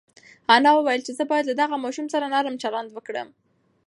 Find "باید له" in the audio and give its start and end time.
1.31-1.55